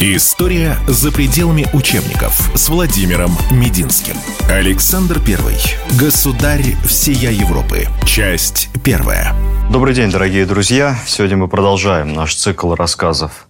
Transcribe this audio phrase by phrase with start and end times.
[0.00, 4.14] История за пределами учебников с Владимиром Мединским.
[4.48, 5.56] Александр Первый.
[5.98, 7.88] Государь всея Европы.
[8.06, 9.34] Часть первая.
[9.72, 10.96] Добрый день, дорогие друзья.
[11.04, 13.48] Сегодня мы продолжаем наш цикл рассказов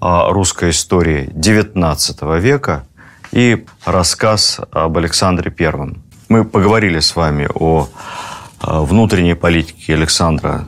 [0.00, 2.86] о русской истории XIX века
[3.30, 6.02] и рассказ об Александре Первом.
[6.30, 7.90] Мы поговорили с вами о
[8.62, 10.66] внутренней политике Александра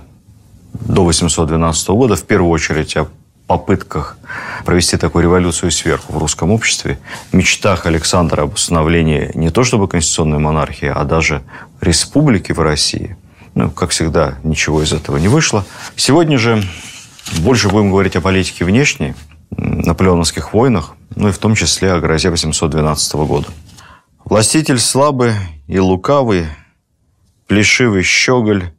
[0.74, 3.08] до 812 года, в первую очередь о
[3.46, 4.18] попытках
[4.64, 6.98] провести такую революцию сверху в русском обществе,
[7.32, 11.42] мечтах Александра об установлении не то чтобы конституционной монархии, а даже
[11.80, 13.16] республики в России.
[13.54, 15.64] Ну, как всегда, ничего из этого не вышло.
[15.96, 16.62] Сегодня же
[17.38, 19.14] больше будем говорить о политике внешней,
[19.50, 23.48] наполеоновских войнах, ну и в том числе о грозе 812 года.
[24.24, 25.32] Властитель слабый
[25.68, 26.46] и лукавый,
[27.46, 28.72] плешивый щеголь,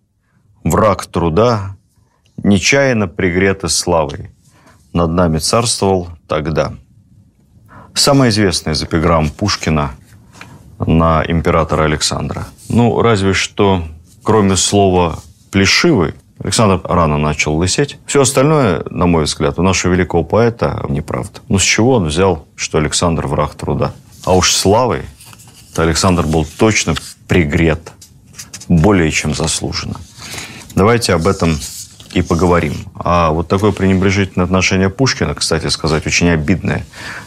[0.63, 1.77] враг труда,
[2.37, 4.31] нечаянно пригреты славой
[4.95, 6.73] над нами царствовал тогда.
[7.93, 9.91] Самая известная из эпиграмм Пушкина
[10.79, 12.47] на императора Александра.
[12.69, 13.83] Ну, разве что,
[14.23, 15.19] кроме слова
[15.51, 17.97] «плешивый», Александр рано начал лысеть.
[18.05, 21.39] Все остальное, на мой взгляд, у нашего великого поэта неправда.
[21.47, 23.93] Ну, с чего он взял, что Александр враг труда?
[24.25, 25.03] А уж славой
[25.77, 26.95] Александр был точно
[27.27, 27.91] пригрет
[28.67, 29.95] более чем заслуженно.
[30.73, 31.57] Давайте об этом
[32.15, 32.73] и поговорим.
[32.95, 36.85] А вот такое пренебрежительное отношение Пушкина, кстати сказать, очень обидное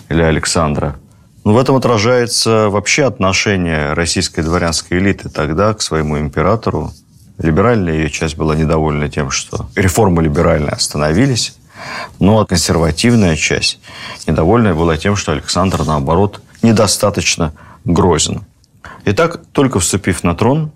[0.09, 0.97] для Александра.
[1.45, 6.91] Ну, в этом отражается вообще отношение российской дворянской элиты тогда к своему императору.
[7.37, 11.55] Либеральная ее часть была недовольна тем, что реформы либеральные остановились,
[12.19, 13.81] но консервативная часть
[14.27, 17.53] недовольная была тем, что Александр, наоборот, недостаточно
[17.85, 18.41] грозен.
[19.05, 20.73] Итак, только вступив на трон,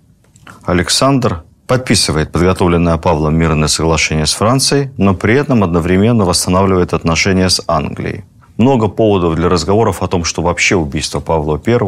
[0.65, 1.43] Александр
[1.73, 8.25] подписывает подготовленное Павлом мирное соглашение с Францией, но при этом одновременно восстанавливает отношения с Англией.
[8.57, 11.79] Много поводов для разговоров о том, что вообще убийство Павла I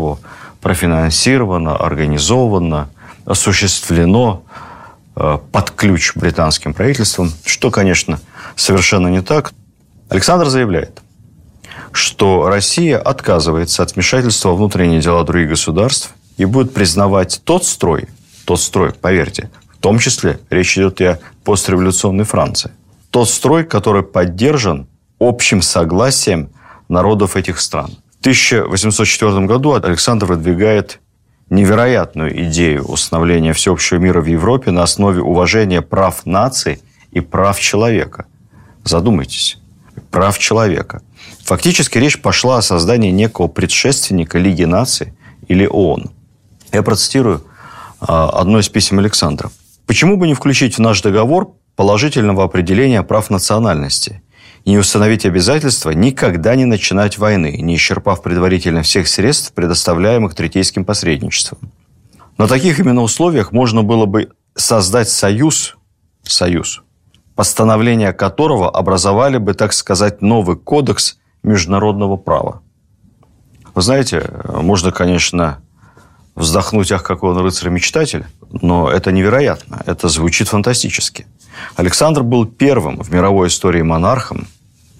[0.59, 2.89] профинансировано, организовано,
[3.25, 4.41] осуществлено
[5.15, 8.19] э, под ключ британским правительством, что, конечно,
[8.55, 9.53] совершенно не так.
[10.09, 11.03] Александр заявляет,
[11.91, 18.07] что Россия отказывается от вмешательства в внутренние дела других государств и будет признавать тот строй,
[18.45, 22.71] тот строй, поверьте, том числе речь идет и о постреволюционной Франции.
[23.11, 24.87] Тот строй, который поддержан
[25.19, 26.49] общим согласием
[26.89, 27.91] народов этих стран.
[28.17, 30.99] В 1804 году Александр выдвигает
[31.49, 36.81] невероятную идею установления всеобщего мира в Европе на основе уважения прав наций
[37.11, 38.25] и прав человека.
[38.83, 39.59] Задумайтесь.
[40.11, 41.01] Прав человека.
[41.43, 45.13] Фактически речь пошла о создании некого предшественника Лиги наций
[45.47, 46.11] или ООН.
[46.71, 47.43] Я процитирую
[47.99, 49.51] а, одно из писем Александра.
[49.85, 54.23] Почему бы не включить в наш договор положительного определения прав национальности
[54.63, 60.85] и не установить обязательства никогда не начинать войны, не исчерпав предварительно всех средств, предоставляемых третейским
[60.85, 61.59] посредничеством?
[62.37, 65.77] На таких именно условиях можно было бы создать союз,
[66.23, 66.81] союз,
[67.35, 72.61] постановления которого образовали бы, так сказать, новый кодекс международного права.
[73.75, 75.61] Вы знаете, можно, конечно,
[76.35, 78.25] вздохнуть, ах, какой он рыцарь-мечтатель,
[78.61, 81.25] но это невероятно, это звучит фантастически.
[81.75, 84.47] Александр был первым в мировой истории монархом,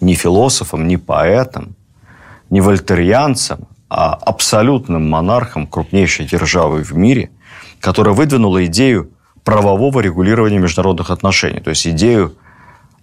[0.01, 1.75] не философом, не поэтом,
[2.49, 7.29] не вольтерианцем, а абсолютным монархом крупнейшей державы в мире,
[7.79, 9.11] которая выдвинула идею
[9.43, 12.35] правового регулирования международных отношений, то есть идею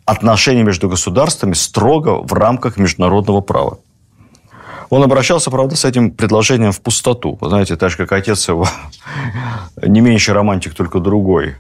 [0.04, 3.78] отношений между государствами строго в рамках международного права.
[4.92, 7.38] Он обращался, правда, с этим предложением в пустоту.
[7.40, 8.68] Вы знаете, так же, как отец его,
[9.82, 11.56] не меньше романтик, только другой.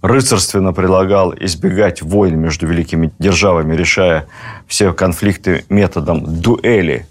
[0.00, 4.26] Рыцарственно предлагал избегать войн между великими державами, решая
[4.66, 7.06] все конфликты методом дуэли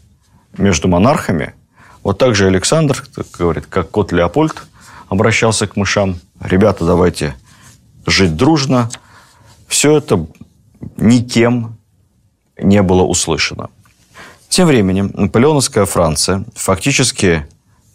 [0.57, 1.53] между монархами.
[2.03, 3.05] Вот так же Александр,
[3.39, 4.63] говорит, как кот Леопольд,
[5.07, 6.19] обращался к мышам.
[6.41, 7.33] Ребята, давайте
[8.05, 8.89] жить дружно.
[9.69, 10.27] Все это
[10.97, 11.77] никем
[12.57, 13.69] не было услышано.
[14.51, 17.45] Тем временем наполеоновская Франция фактически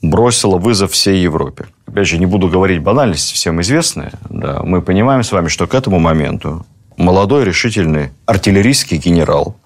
[0.00, 1.66] бросила вызов всей Европе.
[1.86, 4.12] Опять же, не буду говорить банальности, всем известные.
[4.30, 6.64] Да, мы понимаем с вами, что к этому моменту
[6.96, 9.56] молодой решительный артиллерийский генерал,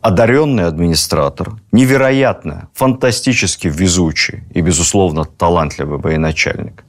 [0.00, 6.84] одаренный администратор, невероятно, фантастически везучий и, безусловно, талантливый военачальник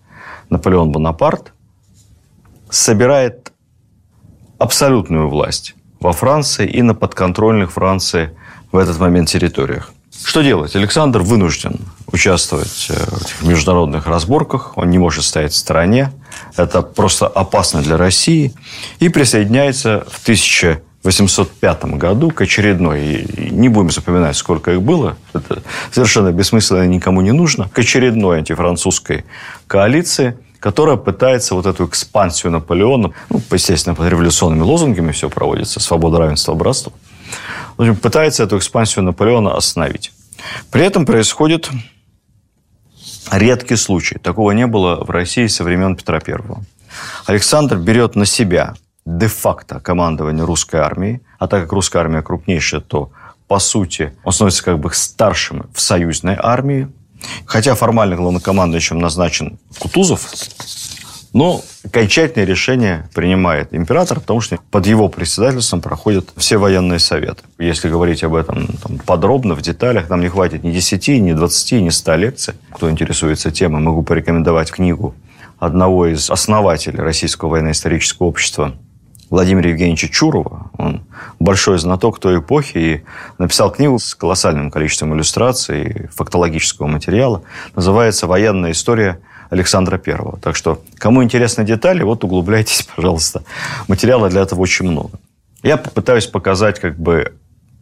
[0.50, 1.52] Наполеон Бонапарт
[2.70, 3.52] собирает
[4.60, 8.32] абсолютную власть во Франции и на подконтрольных Франции
[8.72, 9.92] в этот момент территориях.
[10.24, 10.76] Что делать?
[10.76, 11.80] Александр вынужден
[12.12, 12.96] участвовать э,
[13.40, 14.78] в международных разборках.
[14.78, 16.12] Он не может стоять в стороне.
[16.56, 18.54] Это просто опасно для России.
[19.00, 25.18] И присоединяется в 1805 году к очередной, Не будем запоминать, сколько их было.
[25.34, 25.62] Это
[25.92, 27.70] совершенно бессмысленно, никому не нужно.
[27.70, 29.24] К очередной антифранцузской
[29.68, 36.20] коалиции, которая пытается вот эту экспансию Наполеона, ну, естественно, под революционными лозунгами все проводится, свобода,
[36.20, 36.92] равенство, братство,
[37.78, 40.12] в общем, пытается эту экспансию Наполеона остановить.
[40.72, 41.70] При этом происходит
[43.32, 44.18] редкий случай.
[44.18, 46.64] Такого не было в России со времен Петра Первого.
[47.26, 48.74] Александр берет на себя
[49.06, 53.12] де-факто командование русской армией, а так как русская армия крупнейшая, то,
[53.48, 56.90] по сути, он становится как бы старшим в союзной армии.
[57.46, 60.30] Хотя формально главнокомандующим назначен Кутузов,
[61.34, 67.44] но окончательное решение принимает император, потому что под его председательством проходят все военные советы.
[67.60, 71.72] Если говорить об этом там, подробно, в деталях, нам не хватит ни 10, ни 20,
[71.74, 72.54] ни 100 лекций.
[72.74, 75.16] Кто интересуется темой, могу порекомендовать книгу
[75.60, 78.74] одного из основателей Российского военно-исторического общества
[79.30, 80.72] Владимира Евгеньевича Чурова.
[80.78, 81.04] Он
[81.40, 83.04] большой знаток той эпохи и
[83.38, 87.44] написал книгу с колоссальным количеством иллюстраций фактологического материала.
[87.76, 89.20] Называется «Военная история
[89.50, 90.40] Александра Первого».
[90.40, 93.44] Так что, кому интересны детали, вот углубляйтесь, пожалуйста.
[93.88, 95.20] Материала для этого очень много.
[95.64, 97.34] Я попытаюсь показать как бы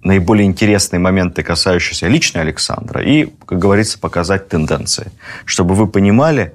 [0.01, 5.11] наиболее интересные моменты, касающиеся лично Александра, и, как говорится, показать тенденции,
[5.45, 6.53] чтобы вы понимали,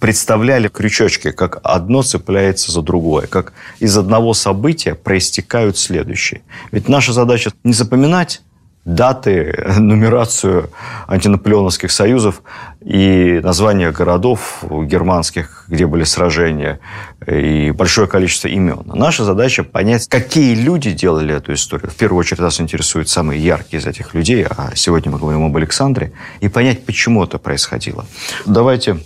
[0.00, 6.40] представляли крючочки, как одно цепляется за другое, как из одного события проистекают следующие.
[6.72, 8.40] Ведь наша задача не запоминать
[8.84, 10.70] даты, нумерацию
[11.06, 12.42] антинаполеоновских союзов
[12.80, 16.80] и названия городов германских, где были сражения,
[17.26, 18.82] и большое количество имен.
[18.86, 21.90] Наша задача понять, какие люди делали эту историю.
[21.90, 25.56] В первую очередь нас интересуют самые яркие из этих людей, а сегодня мы говорим об
[25.56, 28.06] Александре, и понять, почему это происходило.
[28.46, 28.98] Давайте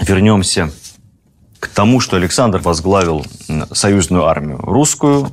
[0.00, 0.70] вернемся
[1.60, 3.26] к тому, что Александр возглавил
[3.72, 5.30] союзную армию русскую,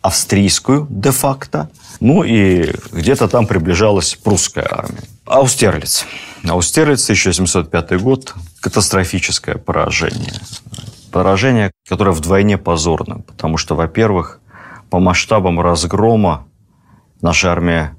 [0.00, 5.02] австрийскую де-факто, ну и где-то там приближалась прусская армия.
[5.26, 6.04] Аустерлиц.
[6.48, 10.34] Аустерлиц, 1705 год, катастрофическое поражение.
[11.12, 14.40] Поражение, которое вдвойне позорно, потому что, во-первых,
[14.90, 16.46] по масштабам разгрома
[17.20, 17.96] наша армия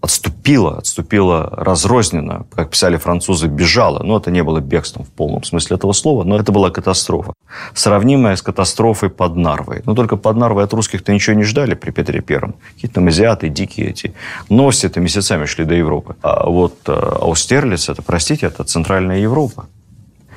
[0.00, 4.02] отступила, отступила разрозненно, как писали французы, бежала.
[4.02, 7.32] Но это не было бегством в полном смысле этого слова, но это была катастрофа.
[7.74, 9.82] Сравнимая с катастрофой под Нарвой.
[9.86, 12.54] Но только под Нарвой от русских-то ничего не ждали при Петре Первом.
[12.74, 14.14] Какие-то там азиаты, дикие эти.
[14.48, 16.16] Новости-то месяцами шли до Европы.
[16.22, 19.66] А вот э, Аустерлиц, это, простите, это Центральная Европа.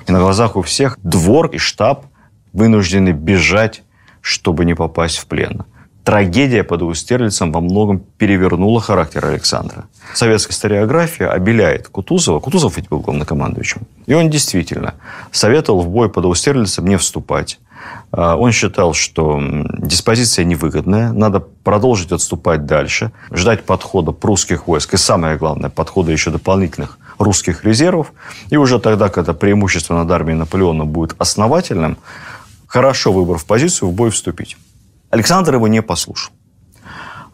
[0.08, 2.06] И на глазах у всех двор и штаб
[2.54, 3.84] вынуждены бежать,
[4.22, 5.66] чтобы не попасть в плен
[6.04, 9.86] трагедия под Устерлицем во многом перевернула характер Александра.
[10.14, 12.40] Советская историография обеляет Кутузова.
[12.40, 13.82] Кутузов ведь был главнокомандующим.
[14.08, 14.96] И он действительно
[15.32, 17.60] советовал в бой под Устерлицем не вступать.
[18.12, 19.40] А, он считал, что
[19.78, 26.32] диспозиция невыгодная, надо продолжить отступать дальше, ждать подхода прусских войск и, самое главное, подхода еще
[26.32, 28.12] дополнительных русских резервов.
[28.50, 31.98] И уже тогда, когда преимущество над армией Наполеона будет основательным,
[32.68, 34.58] хорошо выбрав позицию, в бой вступить.
[35.12, 36.34] Александр его не послушал.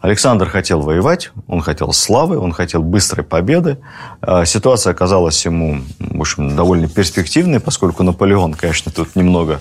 [0.00, 3.78] Александр хотел воевать, он хотел славы, он хотел быстрой победы.
[4.20, 9.60] А, ситуация оказалась ему, в общем, довольно перспективной, поскольку Наполеон, конечно, тут немного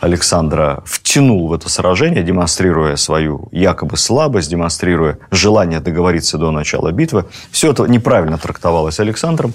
[0.00, 7.26] Александра втянул в это сражение, демонстрируя свою якобы слабость, демонстрируя желание договориться до начала битвы.
[7.50, 9.52] Все это неправильно трактовалось Александром.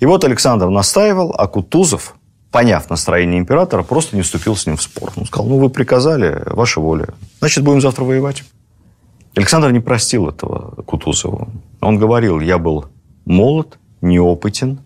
[0.00, 2.14] И вот Александр настаивал, а Кутузов,
[2.50, 5.12] поняв настроение императора, просто не вступил с ним в спор.
[5.16, 7.08] Он сказал, ну, вы приказали, ваша воля.
[7.38, 8.44] Значит, будем завтра воевать.
[9.34, 11.48] Александр не простил этого Кутузову.
[11.80, 12.86] Он говорил, я был
[13.26, 14.80] молод, неопытен,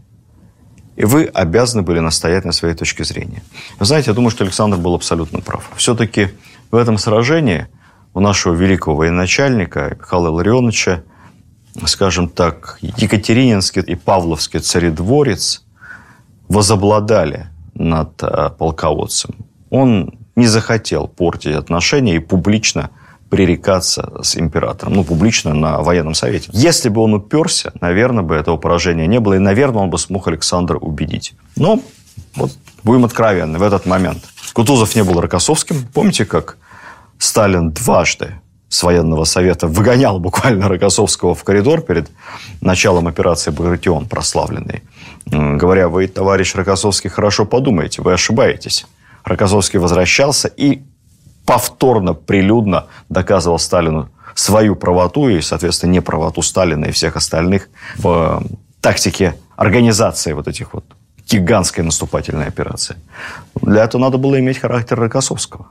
[0.96, 3.42] и вы обязаны были настоять на своей точке зрения.
[3.78, 5.70] Вы знаете, я думаю, что Александр был абсолютно прав.
[5.76, 6.30] Все-таки
[6.70, 7.68] в этом сражении
[8.12, 11.04] у нашего великого военачальника Михаила Илларионовича,
[11.86, 15.64] скажем так, Екатерининский и Павловский царедворец
[16.48, 19.36] возобладали над э, полководцем.
[19.70, 22.90] Он не захотел портить отношения и публично
[23.28, 26.48] пререкаться с императором, ну, публично на военном совете.
[26.52, 30.26] Если бы он уперся, наверное, бы этого поражения не было, и, наверное, он бы смог
[30.26, 31.34] Александра убедить.
[31.56, 31.80] Но,
[32.34, 32.50] вот,
[32.82, 35.86] будем откровенны, в этот момент Кутузов не был Рокоссовским.
[35.94, 36.56] Помните, как
[37.18, 42.10] Сталин дважды с военного совета выгонял буквально Рокоссовского в коридор перед
[42.60, 44.82] началом операции «Багратион» прославленной,
[45.26, 48.86] говоря, вы, товарищ Рокоссовский, хорошо подумайте, вы ошибаетесь.
[49.24, 50.82] Рокоссовский возвращался и
[51.46, 58.42] повторно, прилюдно доказывал Сталину свою правоту и, соответственно, неправоту Сталина и всех остальных в
[58.80, 60.84] тактике организации вот этих вот
[61.28, 62.96] гигантской наступательной операции.
[63.60, 65.68] Для этого надо было иметь характер Рокоссовского.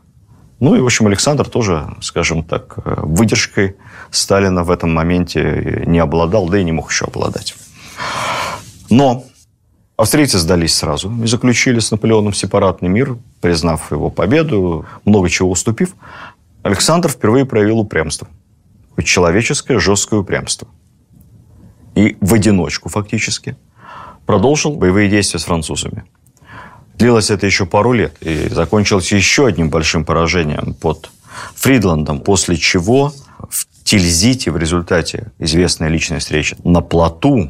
[0.60, 3.78] Ну и, в общем, Александр тоже, скажем так, выдержкой
[4.12, 7.56] Сталина в этом моменте не обладал, да и не мог еще обладать.
[8.90, 9.24] Но
[10.00, 15.94] австрийцы сдались сразу и заключили с Наполеоном сепаратный мир, признав его победу, много чего уступив.
[16.64, 18.28] Александр впервые проявил упрямство.
[19.04, 20.70] Человеческое жесткое упрямство.
[21.96, 23.58] И в одиночку фактически
[24.26, 26.06] продолжил боевые действия с французами.
[26.96, 31.10] Длилось это еще пару лет и закончилось еще одним большим поражением под
[31.56, 33.14] Фридландом, после чего
[33.50, 37.50] в Тильзите в результате известной личной встречи на плоту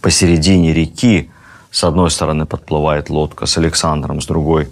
[0.00, 1.30] посередине реки
[1.70, 4.68] с одной стороны подплывает лодка с Александром, с другой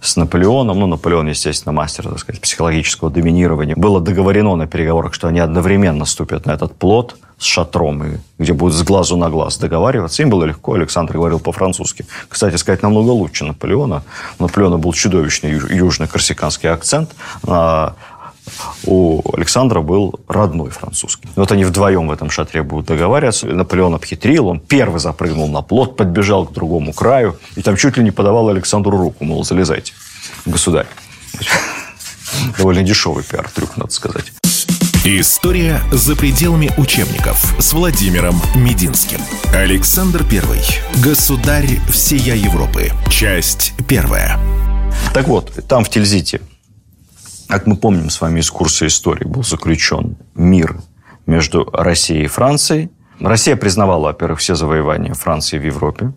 [0.00, 0.78] с Наполеоном.
[0.78, 3.74] Ну, Наполеон, естественно, мастер, так сказать, психологического доминирования.
[3.76, 8.52] Было договорено на переговорах, что они одновременно ступят на этот плот с шатром, и где
[8.52, 10.22] будут с глазу на глаз договариваться.
[10.22, 10.74] Им было легко.
[10.74, 12.06] Александр говорил по-французски.
[12.28, 14.04] Кстати сказать, намного лучше Наполеона.
[14.38, 17.10] У Наполеона был чудовищный южно-корсиканский акцент.
[18.84, 21.28] У Александра был родной французский.
[21.36, 23.46] Вот они вдвоем в этом шатре будут договариваться.
[23.46, 28.04] Наполеон обхитрил, он первый запрыгнул на плот, подбежал к другому краю, и там чуть ли
[28.04, 29.92] не подавал Александру руку, мол, залезайте,
[30.44, 30.86] государь.
[32.58, 34.32] Довольно дешевый пиар-трюк, надо сказать.
[35.04, 39.20] История за пределами учебников с Владимиром Мединским.
[39.54, 40.60] Александр Первый.
[41.00, 42.90] Государь всея Европы.
[43.08, 44.36] Часть первая.
[45.14, 46.40] Так вот, там в Тильзите
[47.48, 50.76] как мы помним с вами из курса истории, был заключен мир
[51.26, 52.90] между Россией и Францией.
[53.20, 56.12] Россия признавала, во-первых, все завоевания Франции в Европе.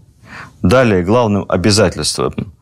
[0.62, 2.54] Далее главным обязательством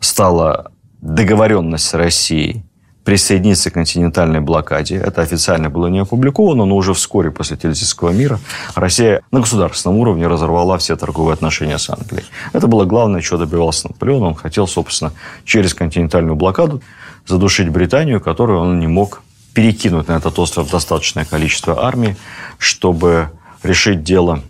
[0.00, 2.64] стала договоренность с Россией
[3.04, 4.96] присоединиться к континентальной блокаде.
[4.96, 8.38] Это официально было не опубликовано, но уже вскоре после Тильзитского мира
[8.74, 12.24] Россия на государственном уровне разорвала все торговые отношения с Англией.
[12.52, 14.22] Это было главное, чего добивался Наполеон.
[14.22, 15.12] Он хотел, собственно,
[15.44, 16.80] через континентальную блокаду
[17.26, 22.16] задушить Британию, которую он не мог перекинуть на этот остров достаточное количество армии,
[22.58, 23.30] чтобы
[23.62, 24.42] решить дело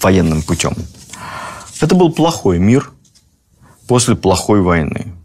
[0.00, 0.74] военным путем.
[1.80, 2.90] Это был плохой мир
[3.88, 5.15] после плохой войны.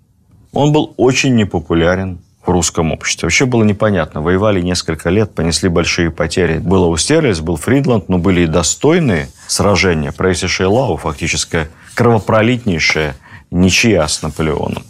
[0.53, 3.27] Он был очень непопулярен в русском обществе.
[3.27, 4.22] Вообще было непонятно.
[4.22, 6.58] Воевали несколько лет, понесли большие потери.
[6.58, 10.12] Было Устерлиц, был Фридланд, но были и достойные сражения.
[10.12, 13.15] Пресси Шейлау, фактически кровопролитнейшая
[13.51, 14.84] ничья с Наполеоном.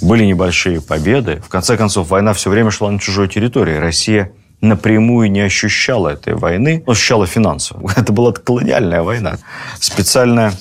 [0.00, 1.42] Были небольшие победы.
[1.44, 3.76] В конце концов, война все время шла на чужой территории.
[3.76, 7.92] Россия напрямую не ощущала этой войны, но ощущала финансово.
[7.96, 9.38] Это была колониальная война.
[9.78, 10.54] Специальная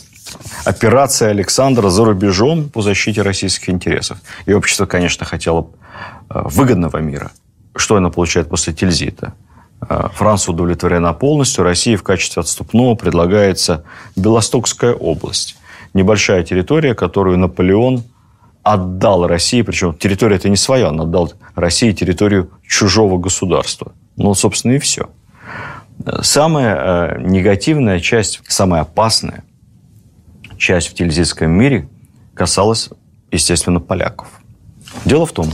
[0.66, 4.18] операция Александра за рубежом по защите российских интересов.
[4.46, 5.68] И общество, конечно, хотело
[6.30, 7.32] э, выгодного мира.
[7.76, 9.34] Что она получает после Тильзита?
[9.88, 11.64] Э, Франция удовлетворена полностью.
[11.64, 13.84] России в качестве отступного предлагается
[14.16, 15.56] Белостокская область.
[15.94, 18.04] Небольшая территория, которую Наполеон
[18.64, 23.94] отдал России, причем территория это не своя, он отдал России территорию чужого государства.
[24.18, 25.10] Ну, собственно, и все.
[26.22, 29.44] Самая э, негативная часть, самая опасная
[30.60, 31.88] часть в тильзитском мире
[32.36, 32.90] касалась,
[33.32, 34.28] естественно, поляков.
[35.06, 35.52] Дело в том,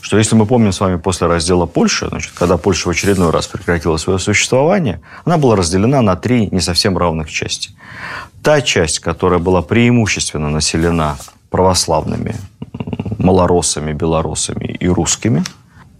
[0.00, 3.48] что если мы помним с вами после раздела Польши, значит, когда Польша в очередной раз
[3.48, 7.70] прекратила свое существование, она была разделена на три не совсем равных части.
[8.42, 11.16] Та часть, которая была преимущественно населена
[11.50, 12.36] православными
[13.18, 15.42] малороссами, белорусами и русскими,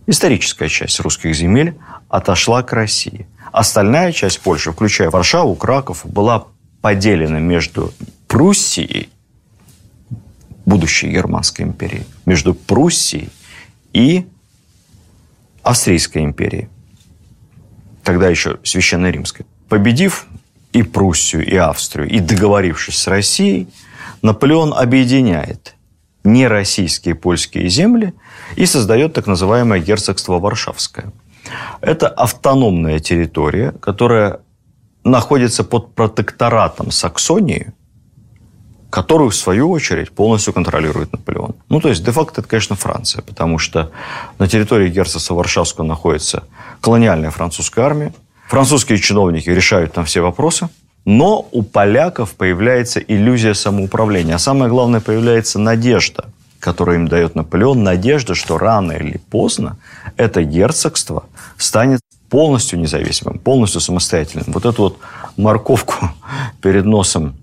[0.06, 1.76] историческая часть русских земель
[2.08, 3.26] отошла к России.
[3.50, 6.44] Остальная часть Польши, включая Варшаву, Краков, была
[6.80, 7.92] поделена между
[8.36, 9.08] Пруссией,
[10.66, 13.30] будущей Германской империей, между Пруссией
[13.94, 14.26] и
[15.62, 16.68] Австрийской империей,
[18.04, 19.46] тогда еще Священной Римской.
[19.70, 20.26] Победив
[20.74, 23.68] и Пруссию, и Австрию, и договорившись с Россией,
[24.20, 25.74] Наполеон объединяет
[26.22, 28.12] нероссийские польские земли
[28.54, 31.10] и создает так называемое герцогство Варшавское.
[31.80, 34.40] Это автономная территория, которая
[35.04, 37.72] находится под протекторатом Саксонии,
[38.90, 41.54] которую, в свою очередь, полностью контролирует Наполеон.
[41.68, 43.90] Ну, то есть, де-факто, это, конечно, Франция, потому что
[44.38, 46.44] на территории герцогства Варшавского находится
[46.80, 48.14] колониальная французская армия.
[48.48, 50.68] Французские чиновники решают там все вопросы–
[51.06, 54.34] но у поляков появляется иллюзия самоуправления.
[54.34, 56.26] А самое главное, появляется надежда,
[56.58, 57.84] которую им дает Наполеон.
[57.84, 59.78] Надежда, что рано или поздно
[60.16, 61.24] это герцогство
[61.56, 64.46] станет полностью независимым, полностью самостоятельным.
[64.48, 64.98] Вот эту вот
[65.36, 66.10] морковку
[66.60, 67.36] перед носом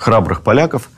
[0.00, 0.90] храбрых поляков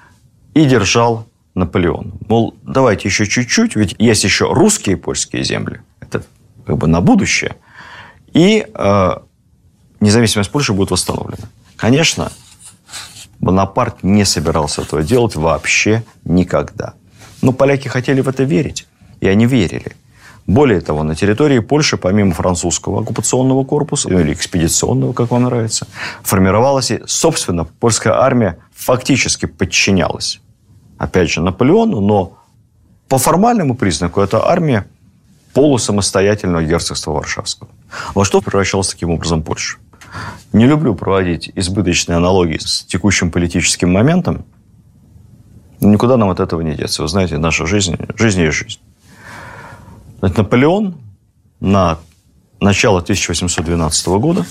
[0.54, 2.14] и держал Наполеон.
[2.28, 5.80] Мол, давайте еще чуть-чуть, ведь есть еще русские и польские земли.
[6.00, 6.22] Это
[6.64, 7.56] как бы на будущее.
[8.32, 9.10] И э,
[10.00, 11.48] независимость Польши будет восстановлена.
[11.76, 12.30] Конечно,
[13.40, 16.94] Бонапарт не собирался этого делать вообще никогда.
[17.42, 18.86] Но поляки хотели в это верить.
[19.20, 19.96] И они верили.
[20.46, 25.86] Более того, на территории Польши, помимо французского оккупационного корпуса, или экспедиционного, как вам нравится,
[26.22, 30.40] формировалась и, собственно, польская армия фактически подчинялась.
[30.98, 32.38] Опять же, Наполеону, но
[33.08, 34.86] по формальному признаку это армия
[35.54, 37.70] полусамостоятельного герцогства Варшавского.
[38.14, 39.78] Во что превращалась таким образом Польша?
[40.52, 44.44] Не люблю проводить избыточные аналогии с текущим политическим моментом.
[45.80, 47.02] Никуда нам от этого не деться.
[47.02, 48.80] Вы знаете, наша жизнь, жизнь есть жизнь.
[50.20, 50.96] Наполеон
[51.60, 51.98] на
[52.60, 54.46] начало 1812 года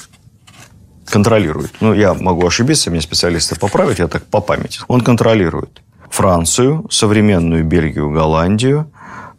[1.05, 6.87] контролирует, ну, я могу ошибиться, меня специалисты поправят, я так по памяти, он контролирует Францию,
[6.89, 8.91] современную Бельгию, Голландию,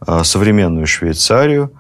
[0.07, 1.73] э, современную Швейцарию,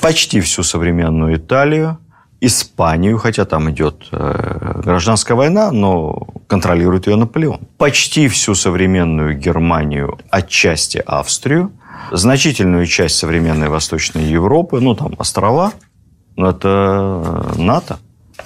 [0.00, 1.98] почти всю современную Италию,
[2.40, 7.60] Испанию, хотя там идет э, гражданская война, но контролирует ее Наполеон.
[7.78, 11.72] Почти всю современную Германию, отчасти Австрию,
[12.12, 15.72] значительную часть современной Восточной Европы, ну там острова,
[16.36, 17.98] это э, НАТО,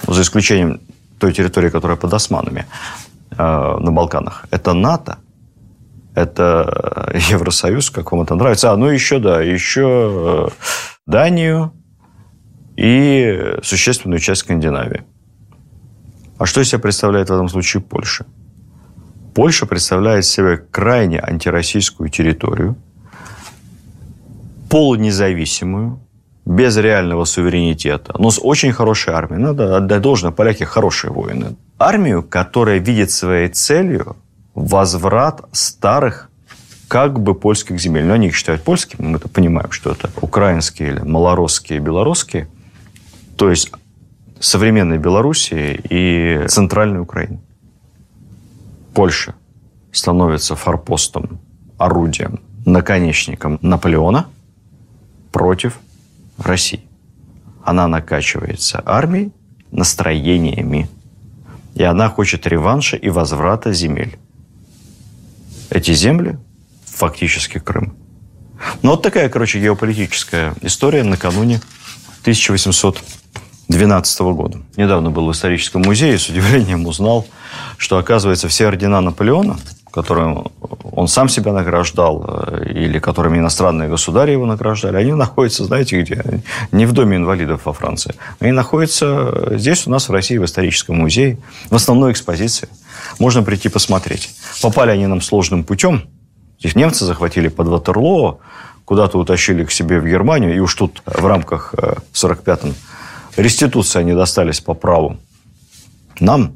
[0.06, 0.80] за исключением
[1.18, 2.66] той территории, которая под османами
[3.30, 4.46] э, на Балканах.
[4.50, 5.18] Это НАТО,
[6.14, 8.72] это Евросоюз, как вам это нравится.
[8.72, 10.48] А, ну еще, да, еще э,
[11.06, 11.72] Данию,
[12.78, 15.02] и существенную часть Скандинавии.
[16.38, 18.24] А что из себя представляет в этом случае Польша?
[19.34, 22.76] Польша представляет себе крайне антироссийскую территорию,
[24.70, 26.00] полунезависимую,
[26.48, 29.40] без реального суверенитета, но с очень хорошей армией.
[29.40, 31.56] Надо отдать должное, поляки хорошие воины.
[31.78, 34.16] Армию, которая видит своей целью
[34.54, 36.30] возврат старых
[36.88, 38.04] как бы польских земель.
[38.04, 42.48] Но они их считают польскими, мы это понимаем, что это украинские или малоросские, белорусские–
[43.38, 43.70] то есть
[44.40, 47.40] современной Белоруссии и Центральной Украины.
[48.94, 49.36] Польша
[49.92, 51.40] становится форпостом,
[51.78, 54.26] орудием, наконечником Наполеона
[55.30, 55.78] против
[56.38, 56.82] России.
[57.64, 59.32] Она накачивается армией,
[59.70, 60.88] настроениями.
[61.74, 64.18] И она хочет реванша и возврата земель.
[65.70, 66.38] Эти земли
[66.86, 67.96] фактически Крым.
[68.82, 71.60] Ну, вот такая, короче, геополитическая история накануне
[72.22, 73.02] 1800
[73.68, 74.62] 2012 года.
[74.76, 77.26] Недавно был в историческом музее с удивлением узнал,
[77.76, 79.58] что, оказывается, все ордена Наполеона,
[80.02, 80.46] которым
[80.92, 86.22] он сам себя награждал, э, или которыми иностранные государи его награждали, они находятся, знаете где?
[86.70, 88.14] Не в Доме инвалидов во Франции.
[88.38, 91.38] Они находятся здесь у нас в России в историческом музее,
[91.70, 92.68] в основной экспозиции.
[93.18, 94.30] Можно прийти посмотреть.
[94.62, 96.02] Попали они нам сложным путем.
[96.60, 98.38] Их немцы захватили под Ватерлоо,
[98.84, 102.74] куда-то утащили к себе в Германию, и уж тут в рамках э, в 45-м
[103.36, 105.16] реституции они достались по праву
[106.20, 106.52] нам.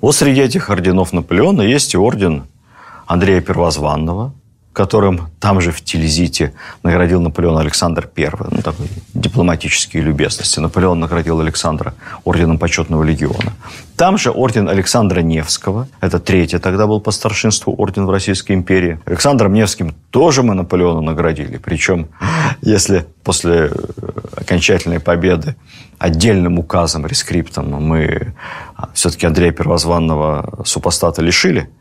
[0.00, 2.44] Вот среди этих орденов Наполеона есть и орден
[3.10, 4.32] Андрея Первозванного,
[4.72, 6.52] которым там же в Тильзите
[6.84, 8.30] наградил Наполеон Александр I.
[8.52, 10.60] Ну, такой дипломатические любезности.
[10.60, 11.94] Наполеон наградил Александра
[12.24, 13.52] орденом почетного легиона.
[13.96, 15.88] Там же орден Александра Невского.
[16.00, 19.00] Это третий тогда был по старшинству орден в Российской империи.
[19.06, 21.56] Александром Невским тоже мы Наполеона наградили.
[21.56, 22.10] Причем,
[22.62, 23.72] если после
[24.36, 25.56] окончательной победы
[25.98, 28.34] отдельным указом, рескриптом мы
[28.94, 31.68] все-таки Андрея Первозванного супостата лишили–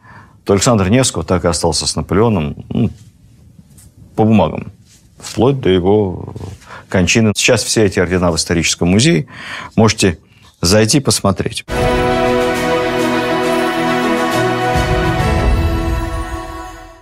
[0.49, 2.89] то Александр Невского так и остался с Наполеоном ну,
[4.15, 4.71] по бумагам,
[5.19, 6.33] вплоть до его
[6.87, 7.33] кончины.
[7.35, 9.27] Сейчас все эти ордена в историческом музее.
[9.75, 10.17] Можете
[10.59, 11.65] зайти посмотреть.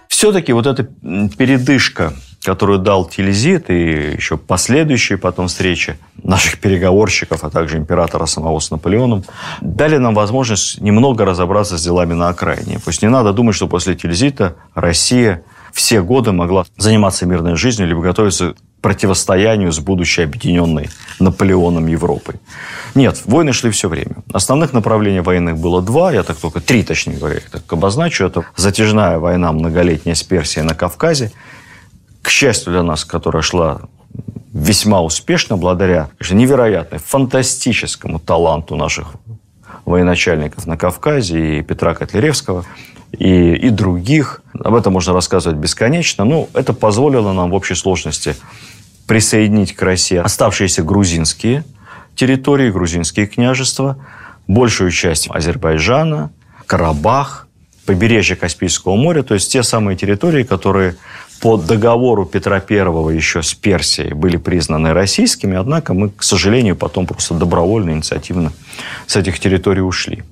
[0.10, 2.12] Все-таки вот эта передышка
[2.48, 8.72] которую дал Тильзит и еще последующие потом встречи наших переговорщиков, а также императора самого с
[8.72, 9.26] Наполеоном,
[9.60, 12.80] дали нам возможность немного разобраться с делами на окраине.
[12.86, 18.02] Пусть не надо думать, что после Тильзита Россия все годы могла заниматься мирной жизнью либо
[18.02, 22.36] готовиться к противостоянию с будущей объединенной Наполеоном Европой.
[22.96, 24.24] Нет, войны шли все время.
[24.32, 28.24] Основных направлений военных было два, я так только три, точнее говоря, я так обозначу.
[28.24, 31.34] Это затяжная война многолетняя с Персией на Кавказе
[32.28, 33.80] к счастью для нас, которая шла
[34.52, 39.14] весьма успешно, благодаря невероятной, фантастическому таланту наших
[39.86, 42.66] военачальников на Кавказе, и Петра Котляревского,
[43.18, 44.42] и, и других.
[44.60, 46.26] Об этом можно рассказывать бесконечно.
[46.26, 48.36] Но ну, это позволило нам в общей сложности
[49.06, 51.64] присоединить к России оставшиеся грузинские
[52.14, 54.04] территории, грузинские княжества,
[54.48, 56.32] большую часть Азербайджана,
[56.66, 57.48] Карабах,
[57.86, 60.98] побережье Каспийского моря, то есть те самые территории, которые
[61.42, 67.06] по договору Петра I еще с Персией были признаны российскими, однако мы, к сожалению, потом
[67.06, 68.52] просто добровольно, инициативно
[69.06, 70.24] с этих территорий ушли.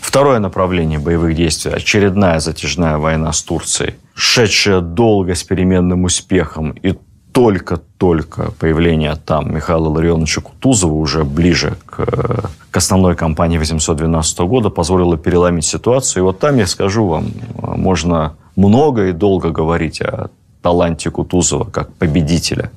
[0.00, 6.94] Второе направление боевых действий– очередная затяжная война с Турцией шедшая долго с переменным успехом, и
[7.32, 15.18] только-только появление там Михаила Ларионовича Кутузова уже ближе к, к основной кампании 812 года позволило
[15.18, 16.22] переломить ситуацию.
[16.22, 20.30] И вот там, я скажу вам, можно много и долго говорить о
[20.62, 22.70] таланте Кутузова как победителя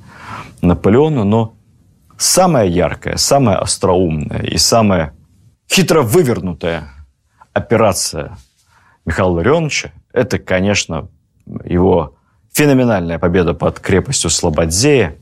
[0.60, 1.54] Наполеона, но
[2.16, 5.14] самая яркая, самая остроумная и самая
[5.70, 6.88] хитро вывернутая
[7.52, 8.36] операция
[9.04, 11.08] Михаила Ларионовича– это, конечно,
[11.64, 12.14] его
[12.52, 15.16] феноменальная победа под крепостью Слободзея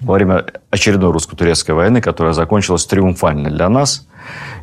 [0.00, 4.06] во время очередной русско-турецкой войны, которая закончилась триумфально для нас,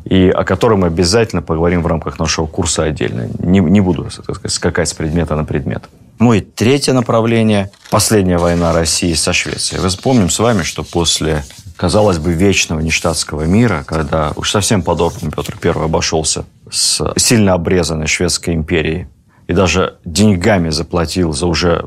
[0.04, 3.28] и о которой мы обязательно поговорим в рамках нашего курса отдельно.
[3.38, 5.84] Не, не буду так сказать, скакать с предмета на предмет.
[6.20, 9.80] Ну и третье направление– последняя война России со Швецией.
[9.80, 11.44] Вы помним с вами, что после,
[11.76, 18.06] казалось бы, вечного нештатского мира, когда уж совсем подобным Петр I обошелся с сильно обрезанной
[18.06, 19.08] Шведской империей
[19.48, 21.84] и даже деньгами заплатил за уже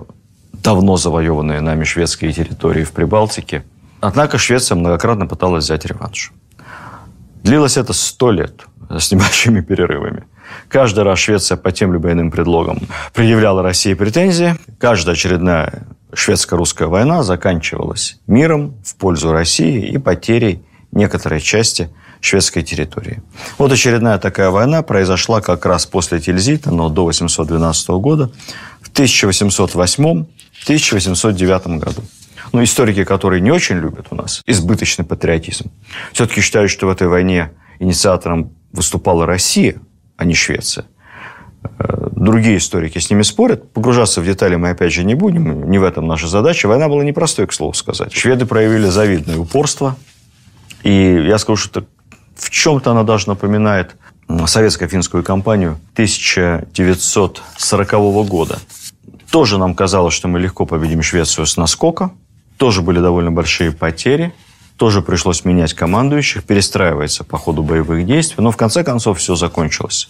[0.53, 3.63] давно завоеванные нами шведские территории в Прибалтике.
[4.01, 6.33] Однако Швеция многократно пыталась взять реванш.
[7.47, 10.25] Длилось это сто лет с небольшими перерывами.
[10.67, 12.77] Каждый раз Швеция по тем либо иным предлогам
[13.13, 14.57] предъявляла России претензии.
[14.79, 23.23] Каждая очередная шведско-русская война заканчивалась миром в пользу России и потерей некоторой части шведской территории.
[23.57, 28.29] Вот очередная такая война произошла как раз после Тильзита, но до 812 года,
[28.81, 32.03] в 1808-1809 году.
[32.53, 35.71] Ну, историки, которые не очень любят у нас избыточный патриотизм,
[36.13, 39.75] все-таки считают, что в этой войне инициатором выступала Россия,
[40.15, 40.86] а не Швеция.
[41.79, 43.71] Э, другие историки с ними спорят.
[43.73, 45.69] Погружаться в детали мы, опять же, не будем.
[45.69, 46.67] Не в этом наша задача.
[46.67, 48.13] Война была непростой, к слову сказать.
[48.13, 49.95] Шведы проявили завидное упорство.
[50.83, 51.86] И я скажу, что
[52.36, 53.95] в чем-то она даже напоминает
[54.29, 57.91] советско-финскую кампанию 1940
[58.27, 58.60] года.
[59.31, 62.12] Тоже нам казалось, что мы легко победим Швецию с наскока.
[62.58, 64.34] Тоже были довольно большие потери.
[64.78, 68.43] Тоже пришлось менять командующих, перестраиваться по ходу боевых действий.
[68.43, 70.10] Но в конце концов все закончилось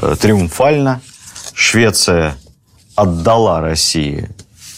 [0.00, 1.00] э, триумфально.
[1.54, 2.36] Швеция
[2.94, 4.28] отдала России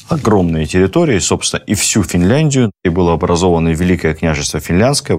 [0.09, 2.71] огромные территории, собственно, и всю Финляндию.
[2.85, 5.19] И было образовано Великое княжество Финляндское.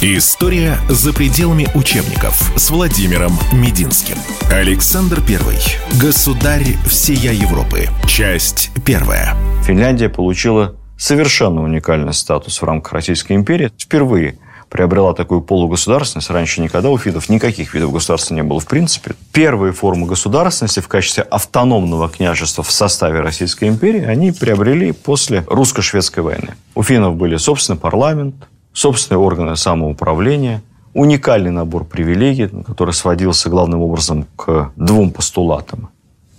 [0.00, 4.16] История за пределами учебников с Владимиром Мединским.
[4.50, 5.98] Александр I.
[5.98, 7.88] Государь всея Европы.
[8.06, 9.34] Часть первая.
[9.66, 13.70] Финляндия получила совершенно уникальный статус в рамках Российской империи.
[13.78, 16.30] Впервые приобрела такую полугосударственность.
[16.30, 19.14] Раньше никогда у фидов никаких видов государства не было в принципе.
[19.32, 26.22] Первые формы государственности в качестве автономного княжества в составе Российской империи они приобрели после русско-шведской
[26.22, 26.54] войны.
[26.74, 28.34] У финнов были собственный парламент,
[28.72, 30.60] собственные органы самоуправления,
[30.92, 35.90] уникальный набор привилегий, который сводился главным образом к двум постулатам.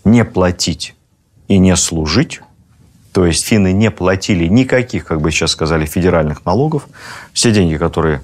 [0.03, 0.95] Не платить
[1.47, 2.41] и не служить.
[3.15, 6.85] То есть финны не платили никаких, как бы сейчас сказали, федеральных налогов.
[7.31, 8.21] Все деньги, которые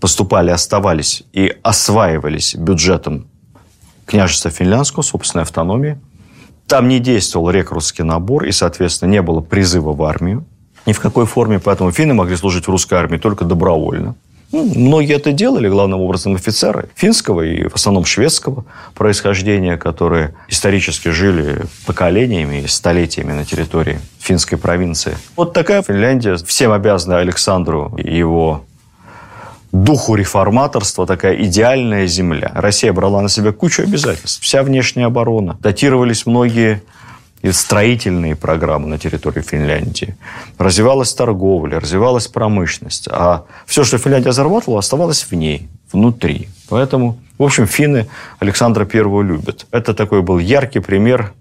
[0.00, 3.26] поступали, оставались и осваивались бюджетом
[4.06, 6.00] княжества финляндского, собственной автономии.
[6.66, 10.46] Там не действовал рекрутский набор и, соответственно, не было призыва в армию
[10.86, 14.14] ни в какой форме, поэтому финны могли служить в русской армии только добровольно.
[14.52, 21.08] Ну, многие это делали, главным образом офицеры финского и в основном шведского происхождения, которые исторически
[21.08, 25.16] жили поколениями и столетиями на территории финской провинции.
[25.36, 28.64] Вот такая Финляндия всем обязана Александру и его
[29.72, 32.52] духу реформаторства, такая идеальная земля.
[32.54, 34.42] Россия брала на себя кучу обязательств.
[34.42, 35.56] Вся внешняя оборона.
[35.60, 36.82] Датировались многие
[37.42, 40.16] и строительные программы на территории Финляндии.
[40.58, 43.08] Развивалась торговля, развивалась промышленность.
[43.10, 46.48] А все, что Финляндия зарабатывала, оставалось в ней, внутри.
[46.68, 49.66] Поэтому, в общем, финны Александра Первого любят.
[49.72, 51.32] Это такой был яркий пример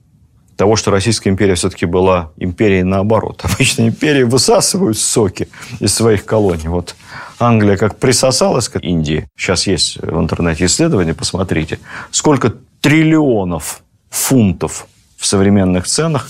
[0.58, 3.42] того, что Российская империя все-таки была империей наоборот.
[3.44, 5.48] Обычно империи высасывают соки
[5.80, 6.68] из своих колоний.
[6.68, 6.96] Вот
[7.40, 9.28] Англия как присосалась к Индии.
[9.36, 11.80] Сейчас есть в интернете исследования, посмотрите.
[12.12, 14.88] Сколько триллионов фунтов
[15.22, 16.28] в современных ценах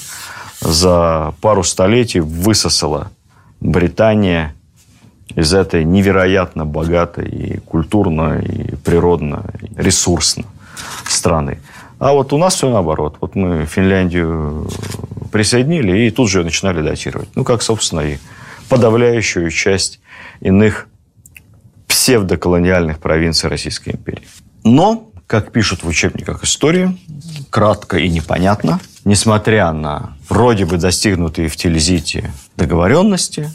[0.59, 3.09] за пару столетий высосала
[3.61, 4.53] Британия
[5.33, 10.43] из этой невероятно богатой и культурно, и природно, и ресурсно
[11.07, 11.59] страны.
[11.99, 13.15] А вот у нас все наоборот.
[13.21, 14.67] Вот мы Финляндию
[15.31, 17.29] присоединили и тут же начинали датировать.
[17.35, 18.17] Ну, как, собственно, и
[18.67, 20.01] подавляющую часть
[20.41, 20.87] иных
[21.87, 24.27] псевдоколониальных провинций Российской империи.
[24.65, 26.99] Но как пишут в учебниках истории,
[27.49, 33.49] кратко и непонятно, несмотря на вроде бы достигнутые в Тильзите договоренности,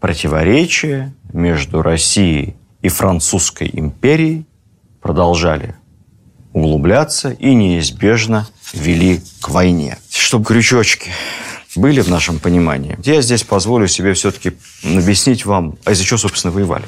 [0.00, 4.44] противоречия между Россией и Французской империей
[5.00, 5.76] продолжали
[6.52, 9.96] углубляться и неизбежно вели к войне.
[10.10, 11.10] Чтобы крючочки
[11.74, 16.52] были в нашем понимании, я здесь позволю себе все-таки объяснить вам, а из-за чего, собственно,
[16.52, 16.84] воевали.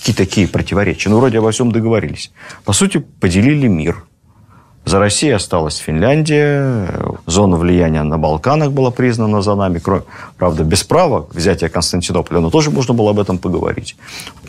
[0.00, 1.10] Какие такие противоречия?
[1.10, 2.32] Ну, вроде обо всем договорились.
[2.64, 4.04] По сути, поделили мир.
[4.86, 6.88] За Россией осталась Финляндия,
[7.26, 10.04] зона влияния на Балканах была признана за нами, кроме,
[10.38, 13.94] правда, без права взятия Константинополя, но тоже можно было об этом поговорить.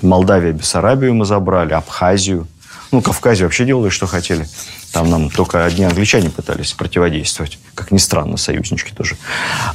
[0.02, 2.48] Молдавия, Бессарабию мы забрали, Абхазию.
[2.94, 4.48] Ну, Кавказе вообще делали, что хотели.
[4.94, 7.60] Там нам только одни англичане пытались противодействовать.
[7.76, 9.18] Как ни странно, союзнички тоже.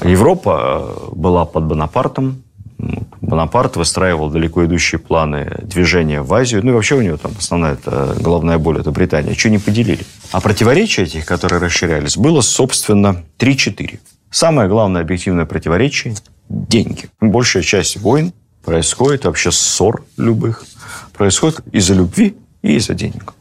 [0.03, 2.43] Европа э, была под Бонапартом.
[2.79, 6.61] Бонапарт выстраивал далеко идущие планы движения в Азию.
[6.65, 9.35] Ну и вообще у него там основная это, головная боль– это Британия.
[9.35, 10.05] Что не поделили?
[10.33, 13.99] А противоречия этих, которые расширялись, было, собственно, 3-4.
[14.31, 16.15] Самое главное объективное противоречие–
[16.49, 17.09] деньги.
[17.21, 18.33] Большая часть войн
[18.65, 20.65] происходит, вообще ссор любых,
[21.12, 23.33] происходит из-за любви и из-за денег.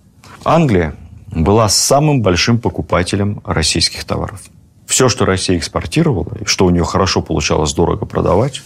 [0.44, 0.96] Англия
[1.28, 4.42] была самым большим покупателем российских товаров.
[4.88, 8.62] Все, что Россия экспортировала, и что у нее хорошо получалось дорого продавать,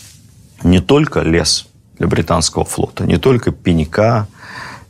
[0.64, 1.68] не только лес
[1.98, 4.28] для британского флота, не только пенька,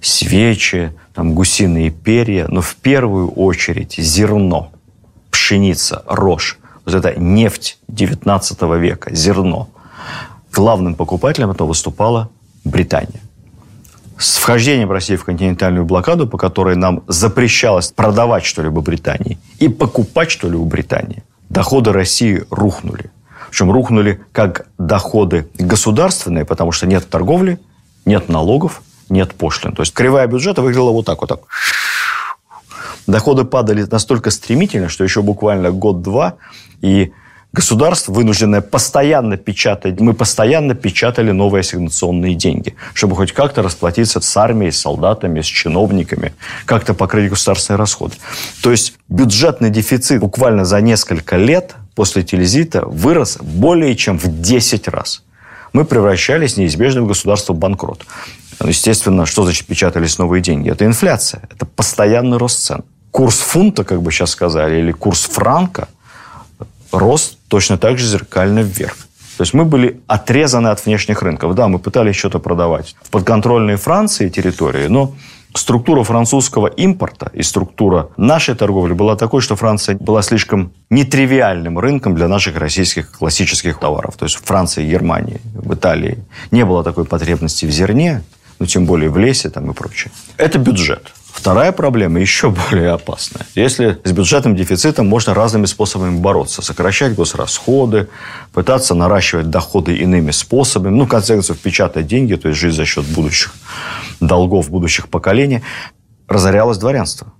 [0.01, 4.71] свечи, там, гусиные перья, но в первую очередь зерно,
[5.31, 6.57] пшеница, рожь.
[6.85, 9.69] Вот это нефть 19 века, зерно.
[10.51, 12.29] Главным покупателем этого выступала
[12.63, 13.21] Британия
[14.19, 20.29] с вхождением России в континентальную блокаду, по которой нам запрещалось продавать что-либо Британии и покупать
[20.29, 23.11] что-либо Британии, доходы России рухнули.
[23.49, 27.59] Причем рухнули как доходы государственные, потому что нет торговли,
[28.05, 29.73] нет налогов, нет пошлин.
[29.73, 31.27] То есть кривая бюджета выглядела вот так вот.
[31.29, 31.39] Так.
[33.07, 36.35] Доходы падали настолько стремительно, что еще буквально год-два,
[36.81, 37.11] и
[37.51, 44.37] Государство, вынужденное постоянно печатать, мы постоянно печатали новые ассигнационные деньги, чтобы хоть как-то расплатиться с
[44.37, 46.33] армией, с солдатами, с чиновниками,
[46.65, 48.13] как-то покрыть государственные расходы.
[48.61, 54.87] То есть бюджетный дефицит буквально за несколько лет после телезита вырос более чем в 10
[54.87, 55.21] раз.
[55.73, 58.05] Мы превращались неизбежно в государство банкрот.
[58.63, 60.71] Естественно, что значит печатались новые деньги?
[60.71, 62.85] Это инфляция, это постоянный рост цен.
[63.11, 65.89] Курс фунта, как бы сейчас сказали, или курс франка–
[66.93, 68.95] рос точно так же зеркально вверх.
[69.35, 71.53] То есть мы были отрезаны от внешних рынков.
[71.53, 75.15] Да, мы пытались что-то продавать в подконтрольной Франции территории, но
[75.53, 82.15] структура французского импорта и структура нашей торговли была такой, что Франция была слишком нетривиальным рынком
[82.15, 84.15] для наших российских классических товаров.
[84.17, 88.23] То есть в Франции, Германии, в Италии не было такой потребности в зерне,
[88.59, 90.11] ну, тем более в лесе там и прочее.
[90.37, 91.13] Это бюджет.
[91.31, 93.45] Вторая проблема еще более опасная.
[93.55, 96.61] Если с бюджетным дефицитом можно разными способами бороться.
[96.61, 98.09] Сокращать госрасходы,
[98.53, 100.93] пытаться наращивать доходы иными способами.
[100.93, 103.53] Ну, в конце концов, печатать деньги, то есть жить за счет будущих
[104.19, 105.61] долгов будущих поколений.
[106.27, 107.33] Разорялось дворянство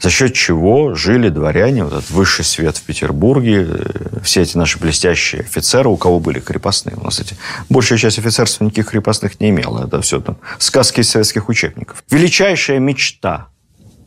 [0.00, 4.78] за счет чего жили дворяне, вот этот высший свет в Петербурге, э, все эти наши
[4.78, 6.96] блестящие офицеры, у кого были крепостные.
[6.96, 7.36] У нас эти,
[7.70, 9.86] большая часть офицерства никаких крепостных не имела.
[9.86, 12.04] Это все там сказки из советских учебников.
[12.10, 13.48] Величайшая мечта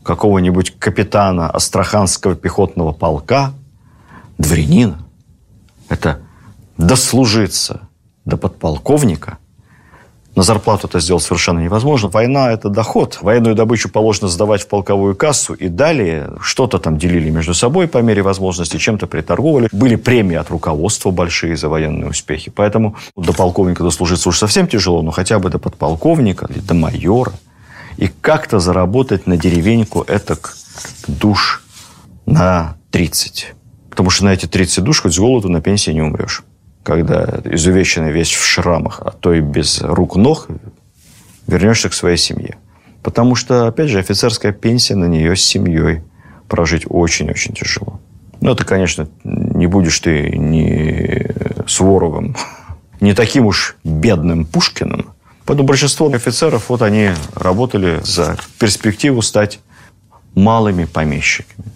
[0.03, 3.53] какого-нибудь капитана Астраханского пехотного полка,
[4.37, 4.99] дворянина,
[5.89, 6.21] это
[6.77, 7.89] дослужиться
[8.23, 9.39] до подполковника–
[10.37, 12.09] на зарплату это сделать совершенно невозможно.
[12.09, 13.17] Война– это доход.
[13.21, 15.55] Военную добычу положено сдавать в полковую кассу.
[15.55, 19.67] И далее что-то там делили между собой по мере возможности, чем-то приторговали.
[19.71, 22.51] Были премии от руководства большие за военные успехи.
[22.55, 27.33] Поэтому до полковника дослужиться уж совсем тяжело, но хотя бы до подполковника или до майора.
[27.97, 30.55] И как-то заработать на деревеньку этак
[31.07, 31.63] душ
[32.27, 33.55] на 30.
[33.89, 36.43] Потому что на эти 30 душ хоть с голоду на пенсии не умрешь
[36.87, 40.47] когда изувеченный весь в шрамах, а то и без рук-ног,
[41.45, 42.57] вернешься к своей семье.
[43.03, 46.01] Потому что, опять же, офицерская пенсия на нее с семьей
[46.47, 47.99] прожить очень-очень тяжело.
[48.39, 51.29] Ну, это, конечно, не будешь ты ни
[51.67, 52.37] Суворовым,
[53.01, 55.09] не таким уж бедным Пушкиным.
[55.43, 59.59] Поэтому большинство офицеров, вот они работали за перспективу стать
[60.35, 61.67] малыми помещиками.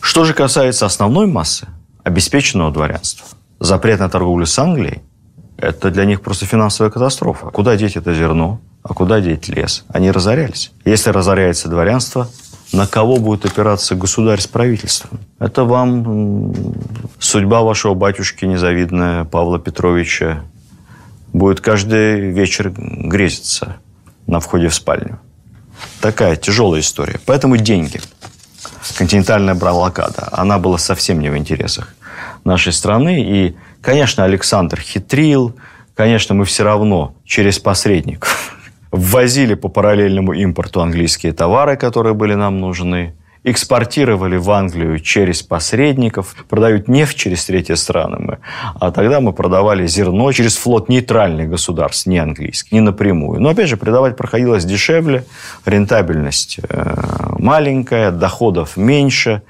[0.00, 1.66] Что же касается основной массы,
[2.04, 3.26] обеспеченного дворянства–
[3.60, 5.02] запрет на торговлю с Англией,
[5.56, 7.46] это для них просто финансовая катастрофа.
[7.50, 9.84] Куда деть это зерно, а куда деть лес?
[9.88, 10.72] Они разорялись.
[10.84, 12.28] Если разоряется дворянство,
[12.72, 15.20] на кого будет опираться государь с правительством?
[15.38, 16.54] Это вам
[17.18, 20.44] судьба вашего батюшки незавидная Павла Петровича
[21.32, 23.76] будет каждый вечер грезиться
[24.26, 25.20] на входе в спальню.
[26.00, 27.20] Такая тяжелая история.
[27.26, 28.00] Поэтому деньги.
[28.96, 31.94] Континентальная блокада, она была совсем не в интересах
[32.44, 33.22] нашей страны.
[33.22, 35.54] И, конечно, Александр хитрил,
[35.94, 38.56] конечно, мы все равно через посредников
[38.90, 43.14] ввозили по параллельному импорту английские товары, которые были нам нужны.
[43.42, 48.38] Экспортировали в Англию через посредников, продают нефть через третьи страны мы,
[48.78, 53.40] а тогда мы продавали зерно через флот нейтральных государств, не английских, не напрямую.
[53.40, 55.24] Но, опять же, продавать проходилось дешевле,
[55.64, 56.94] рентабельность э,
[57.38, 59.42] маленькая, доходов меньше,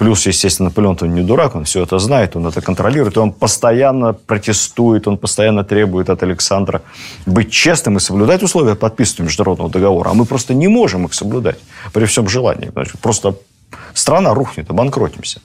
[0.00, 3.32] Плюс, естественно, Наполеон он не дурак, он все это знает, он это контролирует, и он
[3.32, 6.80] постоянно протестует, он постоянно требует от Александра
[7.26, 10.08] быть честным и соблюдать условия подписывания международного договора.
[10.08, 11.58] А мы просто не можем их соблюдать
[11.92, 12.70] при всем желании.
[12.72, 13.34] Значит, просто
[13.92, 15.42] страна рухнет, обанкротимся.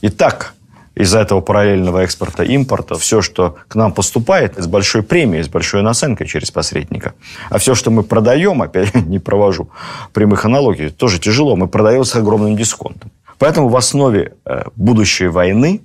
[0.00, 0.54] И так
[0.94, 5.82] из-за этого параллельного экспорта импорта все, что к нам поступает, с большой премией, с большой
[5.82, 7.12] наценкой через посредника.
[7.50, 9.68] А все, что мы продаем, опять не провожу
[10.14, 13.10] прямых аналогий, тоже тяжело, мы продаем с огромным дисконтом.
[13.38, 15.80] Поэтому в основе э, будущей войны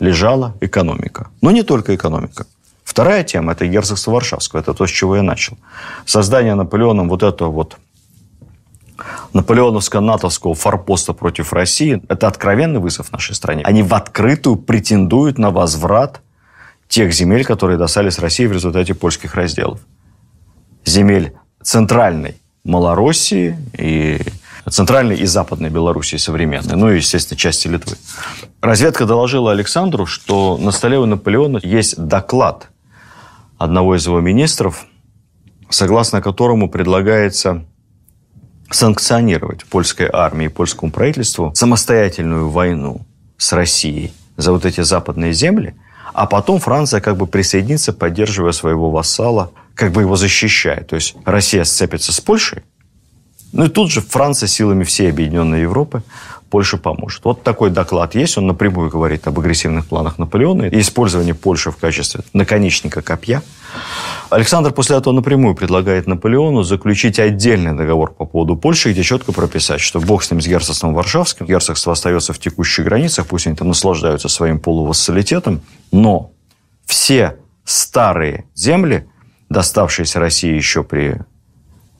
[0.00, 1.28] лежала экономика.
[1.40, 2.46] Но не только экономика.
[2.84, 4.60] Вторая тема– это герцогство Варшавского.
[4.60, 5.58] Это то, с чего я начал.
[6.04, 7.76] Создание Наполеоном вот этого вот
[9.32, 13.62] наполеоновско-натовского форпоста против России– это откровенный вызов нашей стране.
[13.64, 16.22] Они в открытую претендуют на возврат
[16.88, 19.80] тех земель, которые достались России в результате польских разделов.
[20.84, 24.20] Земель центральной Малороссии и
[24.70, 27.96] центральной и западной Белоруссии современной, ну и, естественно, части Литвы.
[28.60, 32.68] Разведка доложила Александру, что на столе у Наполеона есть доклад
[33.58, 34.86] одного из его министров,
[35.70, 37.64] согласно которому предлагается
[38.70, 45.74] санкционировать польской армии и польскому правительству самостоятельную войну с Россией за вот эти западные земли,
[46.12, 50.82] а потом Франция как бы присоединится, поддерживая своего вассала, как бы его защищая.
[50.84, 52.62] То есть Россия сцепится с Польшей,
[53.52, 56.02] ну и тут же Франция силами всей Объединенной Европы
[56.50, 57.24] Польша поможет.
[57.24, 61.76] Вот такой доклад есть, он напрямую говорит об агрессивных планах Наполеона и использовании Польши в
[61.76, 63.42] качестве наконечника копья.
[64.30, 69.80] Александр после этого напрямую предлагает Наполеону заключить отдельный договор по поводу Польши, где четко прописать,
[69.80, 73.68] что бог с ним, с герцогством Варшавским, герцогство остается в текущих границах, пусть они там
[73.68, 76.32] наслаждаются своим полувассалитетом, но
[76.86, 79.06] все старые земли,
[79.48, 81.20] доставшиеся России еще при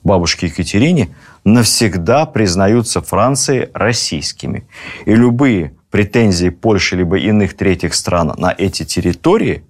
[0.03, 1.09] бабушке Екатерине,
[1.43, 4.67] навсегда признаются Францией российскими.
[5.05, 9.63] И любые претензии Польши либо иных третьих стран на эти территории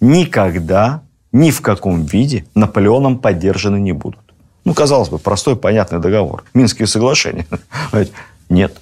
[0.00, 1.02] никогда,
[1.32, 4.20] ни в каком виде Наполеоном поддержаны не будут.
[4.64, 6.44] Ну, казалось бы, простой, понятный договор.
[6.54, 7.46] Минские соглашения.
[8.48, 8.76] Нет.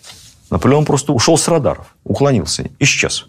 [0.50, 3.28] Наполеон просто ушел с радаров, уклонился, исчез.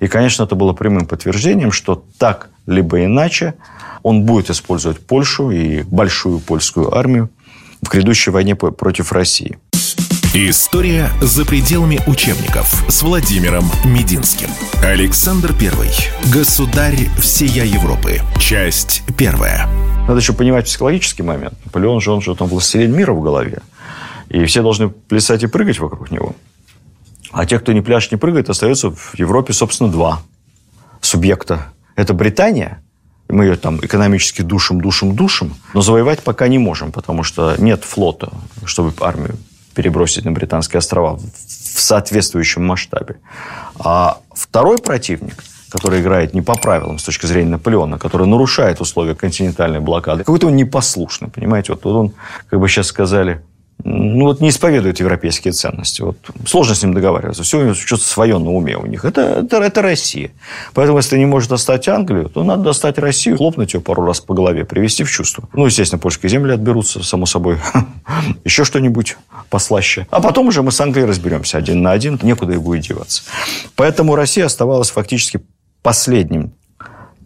[0.00, 3.54] И, конечно, это было прямым подтверждением, что так либо иначе
[4.04, 7.30] он будет использовать Польшу и большую польскую армию
[7.82, 9.58] в грядущей войне против России.
[10.34, 14.48] История за пределами учебников с Владимиром Мединским.
[14.82, 15.90] Александр I.
[16.32, 18.20] Государь всея Европы.
[18.38, 19.68] Часть первая.
[20.06, 21.54] Надо еще понимать психологический момент.
[21.64, 23.62] Наполеон же, он же там властелин мира в голове.
[24.28, 26.34] И все должны плясать и прыгать вокруг него.
[27.30, 30.20] А те, кто не пляшет, не прыгает, остается в Европе, собственно, два
[31.00, 31.72] субъекта.
[31.96, 32.82] Это Британия
[33.28, 37.84] мы ее там экономически душим, душим, душим, но завоевать пока не можем, потому что нет
[37.84, 38.32] флота,
[38.64, 39.36] чтобы армию
[39.74, 43.16] перебросить на Британские острова в соответствующем масштабе.
[43.78, 49.14] А второй противник, который играет не по правилам с точки зрения Наполеона, который нарушает условия
[49.14, 51.72] континентальной блокады, какой-то он непослушный, понимаете?
[51.72, 52.12] Вот, вот он,
[52.48, 53.42] как бы сейчас сказали,
[53.84, 56.00] ну, вот не исповедует европейские ценности.
[56.00, 56.16] Вот
[56.46, 57.42] сложно с ним договариваться.
[57.42, 59.04] Все что-то свое на уме у них.
[59.04, 60.30] Это, это, это Россия.
[60.72, 64.32] Поэтому, если не может достать Англию, то надо достать Россию, хлопнуть ее пару раз по
[64.32, 65.50] голове, привести в чувство.
[65.52, 67.58] Ну, естественно, польские земли отберутся, само собой.
[68.44, 69.18] Еще что-нибудь
[69.50, 70.06] послаще.
[70.10, 72.18] А потом уже мы с Англией разберемся один на один.
[72.22, 73.22] Некуда и будет деваться.
[73.76, 75.40] Поэтому Россия оставалась фактически
[75.82, 76.54] последним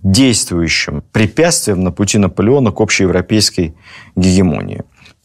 [0.03, 3.75] действующим препятствием на пути Наполеона к общеевропейской
[4.17, 4.83] гегемонии.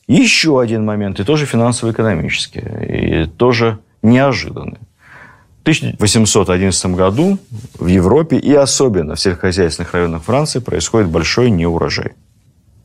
[0.07, 4.79] Еще один момент, и тоже финансово-экономический, и тоже неожиданный.
[5.59, 7.37] В 1811 году
[7.79, 12.13] в Европе и особенно в сельскохозяйственных районах Франции происходит большой неурожай.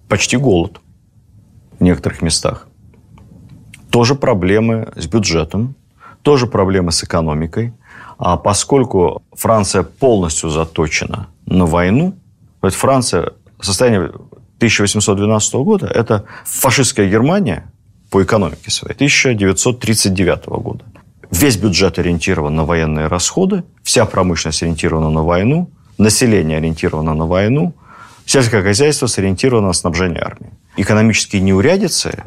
[0.08, 0.80] Почти голод
[1.80, 2.68] в некоторых местах.
[3.90, 5.74] Тоже проблемы с бюджетом,
[6.22, 7.72] тоже проблемы с экономикой.
[8.16, 12.14] А поскольку Франция полностью заточена на войну,
[12.60, 14.12] то Франция состояние
[14.58, 17.70] 1812 года– это фашистская Германия
[18.10, 20.84] по экономике своей 1939 года.
[21.30, 27.74] Весь бюджет ориентирован на военные расходы, вся промышленность ориентирована на войну, население ориентировано на войну,
[28.26, 30.50] сельское хозяйство сориентировано на снабжение армии.
[30.76, 32.24] Экономические неурядицы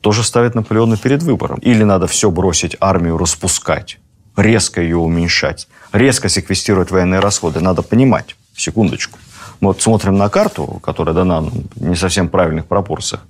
[0.00, 1.58] тоже ставят Наполеона перед выбором.
[1.58, 3.98] Или надо все бросить, армию распускать,
[4.36, 7.60] резко ее уменьшать, резко секвестировать военные расходы.
[7.60, 9.18] Надо понимать, секундочку,
[9.68, 11.44] вот смотрим на карту, которая дана
[11.76, 13.26] не совсем правильных пропорциях.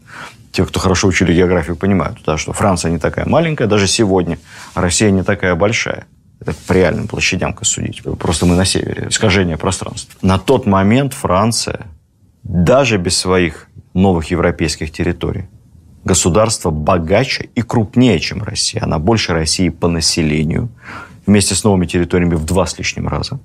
[0.52, 4.38] те, кто хорошо учили географию, понимают, да, что Франция не такая маленькая, даже сегодня,
[4.74, 6.06] а Россия не такая большая.
[6.40, 8.02] Это по реальным площадям судить.
[8.18, 9.08] Просто мы на севере.
[9.08, 10.14] Искажение пространства.
[10.22, 11.86] На тот момент Франция,
[12.42, 15.46] даже без своих новых европейских территорий,
[16.04, 18.82] государство богаче и крупнее, чем Россия.
[18.82, 20.68] Она больше России по населению,
[21.26, 23.40] вместе с новыми территориями в два с лишним раза.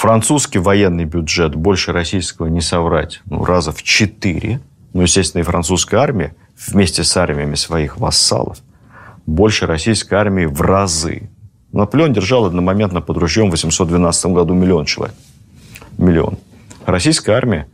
[0.00, 4.62] Французский военный бюджет больше российского не соврать, ну, раза в четыре.
[4.94, 8.62] Ну, естественно, и французская армия вместе с армиями своих вассалов
[9.26, 11.28] больше российской армии в разы.
[11.72, 15.14] Наполеон держал одномоментно под ружьем в 812 году миллион человек.
[15.98, 16.38] Миллион.
[16.86, 17.66] Российская армия,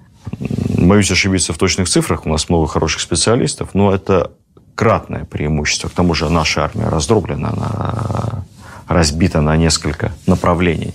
[0.79, 4.33] боюсь ошибиться в точных цифрах, у нас много хороших специалистов, но это
[4.75, 5.87] кратное преимущество.
[5.87, 8.45] К тому же наша армия раздроблена, она
[8.89, 10.93] разбита на несколько направлений.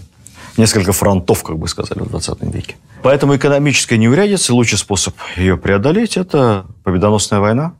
[0.58, 2.76] Несколько фронтов, как бы сказали в 20 веке.
[3.04, 7.74] Поэтому экономическая неурядица, лучший способ ее преодолеть– это победоносная война.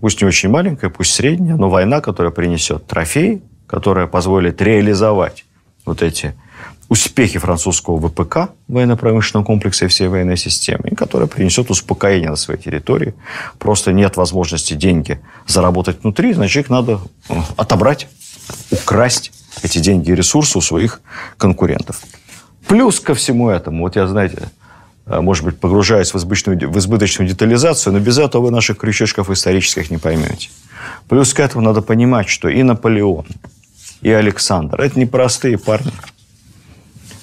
[0.00, 5.44] Пусть не очень маленькая, пусть средняя, но война, которая принесет трофей, которая позволит реализовать
[5.84, 6.34] вот эти
[6.88, 13.14] успехи французского ВПК, военно-промышленного комплекса и всей военной системы, которая принесет успокоение на своей территории.
[13.58, 17.00] Просто нет возможности деньги заработать внутри, значит, их надо
[17.56, 18.08] отобрать,
[18.70, 19.31] украсть
[19.62, 21.00] эти деньги и ресурсы у своих
[21.36, 22.00] конкурентов.
[22.66, 24.50] Плюс ко всему этому, вот я, знаете,
[25.06, 29.30] э, может быть, погружаюсь в избыточную, в избыточную детализацию, но без этого вы наших крючочков
[29.30, 30.48] исторических не поймете.
[31.08, 33.26] Плюс к этому надо понимать, что и Наполеон,
[34.00, 35.92] и Александр– это непростые парни.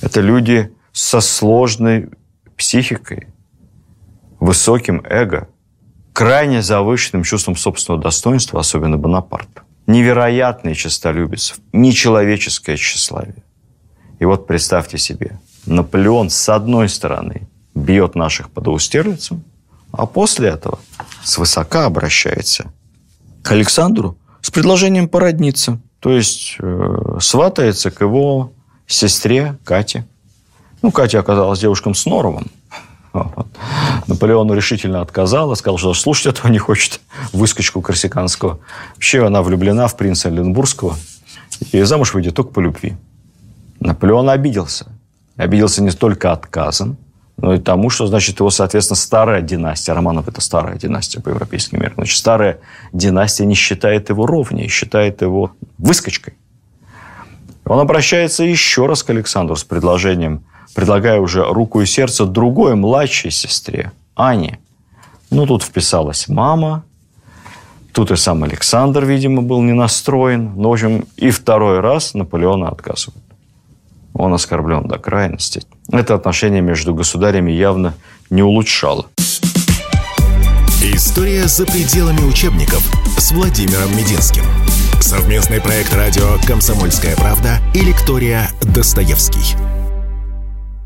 [0.01, 2.09] Это люди со сложной
[2.55, 3.27] психикой,
[4.39, 5.47] высоким эго,
[6.13, 9.49] крайне завышенным чувством собственного достоинства, особенно Бонапарт.
[9.89, 13.43] Невероятный честолюбец, нечеловеческое тщеславие.
[14.19, 19.43] И вот представьте себе, Наполеон с одной стороны бьет наших под Аустерлицем,
[19.91, 20.77] а после этого
[21.23, 22.71] свысока обращается
[23.41, 25.81] к Александру с предложением породниться.
[26.01, 28.53] То есть э, сватается к его
[28.85, 30.05] сестре Кате.
[30.83, 32.45] Ну, Катя оказалась девушком с норовом.
[33.11, 33.47] Вот.
[34.09, 36.99] Наполеону решительно отказала, сказал, что слушать этого не хочет,
[37.31, 38.59] выскочку корсиканского.
[38.95, 40.95] Вообще она влюблена в принца Ленбургского
[41.71, 42.97] и замуж выйдет только по любви.
[43.79, 44.87] Наполеон обиделся.
[45.37, 46.97] Обиделся не столько отказом,
[47.37, 51.79] но и тому, что, значит, его, соответственно, старая династия, Романов– это старая династия по европейским
[51.79, 52.59] меркам, значит, старая
[52.91, 56.33] династия не считает его ровнее, считает его выскочкой.
[57.63, 60.43] Он обращается еще раз к Александру с предложением,
[60.73, 64.59] предлагая уже руку и сердце другой младшей сестре, Ане.
[65.31, 66.83] Ну, тут вписалась мама,
[67.93, 70.53] тут и сам Александр, видимо, был не настроен.
[70.55, 73.23] Ну, в общем, и второй раз Наполеона отказывает.
[74.13, 75.61] Он оскорблен до крайности.
[75.89, 77.93] Это отношение между государями явно
[78.29, 79.05] не улучшало.
[80.83, 82.83] История за пределами учебников
[83.17, 84.43] с Владимиром Мединским.
[84.99, 89.78] Совместный проект радио «Комсомольская правда» и лектория «Достоевский».